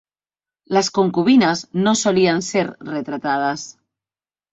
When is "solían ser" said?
1.93-2.75